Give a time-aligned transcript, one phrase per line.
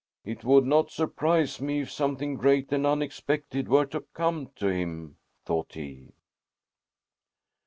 [0.25, 5.17] "It would not surprise me if something great and unexpected were to come to him,"
[5.45, 6.13] thought he.